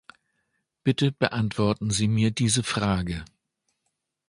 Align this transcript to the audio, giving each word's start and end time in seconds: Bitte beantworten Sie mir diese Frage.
Bitte 0.83 1.11
beantworten 1.11 1.91
Sie 1.91 2.07
mir 2.07 2.31
diese 2.31 2.63
Frage. 2.63 3.23